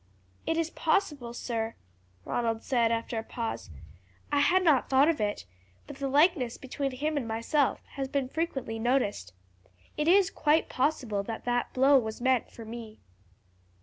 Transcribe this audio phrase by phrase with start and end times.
[0.47, 1.75] "It is possible, sir,"
[2.25, 3.69] Ronald said after a pause.
[4.31, 5.45] "I had not thought of it;
[5.85, 9.31] but the likeness between him and myself has been frequently noticed.
[9.97, 12.99] It is quite possible that that blow was meant for me."